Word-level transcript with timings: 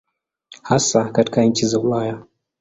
Hasa 0.61 1.09
katika 1.09 1.43
nchi 1.43 1.65
za 1.67 1.79
Ulaya. 1.79 2.23